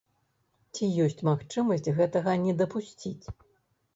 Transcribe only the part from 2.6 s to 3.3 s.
дапусціць?